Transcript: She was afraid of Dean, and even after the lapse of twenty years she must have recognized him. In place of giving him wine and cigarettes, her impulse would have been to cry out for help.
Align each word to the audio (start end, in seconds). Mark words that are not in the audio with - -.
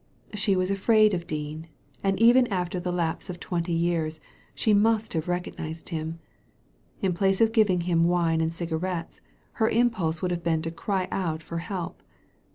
She 0.33 0.55
was 0.55 0.71
afraid 0.71 1.13
of 1.13 1.27
Dean, 1.27 1.67
and 2.03 2.19
even 2.19 2.47
after 2.47 2.79
the 2.79 2.91
lapse 2.91 3.29
of 3.29 3.39
twenty 3.39 3.71
years 3.73 4.19
she 4.55 4.73
must 4.73 5.13
have 5.13 5.27
recognized 5.27 5.89
him. 5.89 6.17
In 7.03 7.13
place 7.13 7.39
of 7.39 7.51
giving 7.51 7.81
him 7.81 8.05
wine 8.05 8.41
and 8.41 8.51
cigarettes, 8.51 9.21
her 9.61 9.69
impulse 9.69 10.19
would 10.19 10.31
have 10.31 10.41
been 10.41 10.63
to 10.63 10.71
cry 10.71 11.07
out 11.11 11.43
for 11.43 11.59
help. 11.59 12.01